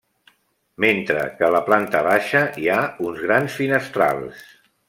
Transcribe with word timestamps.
Mentre 0.85 1.25
que 1.41 1.45
a 1.49 1.51
la 1.57 1.61
planta 1.69 2.03
baixa 2.09 2.43
hi 2.63 2.67
ha 2.73 2.81
uns 3.11 3.23
grans 3.29 3.63
finestrals. 3.63 4.45